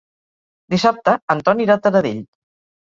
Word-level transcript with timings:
Dissabte 0.75 1.15
en 1.37 1.47
Ton 1.51 1.65
irà 1.69 1.77
a 1.81 1.85
Taradell. 1.87 2.29